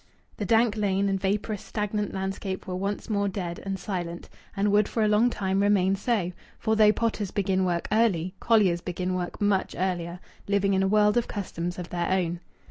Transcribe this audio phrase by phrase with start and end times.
[0.37, 4.87] The dank lane and vaporous, stagnant landscape were once more dead and silent, and would
[4.87, 9.39] for a long time remain so, for though potters begin work early, colliers begin work
[9.39, 12.39] much earlier, living in a world of customs of their own.